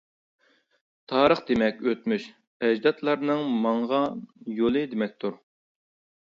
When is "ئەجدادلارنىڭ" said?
2.69-3.45